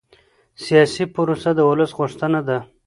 سیاسي 0.63 1.03
پروسه 1.13 1.49
د 1.55 1.59
ولس 1.69 1.91
غوښتنه 1.99 2.39
ده 2.47 2.57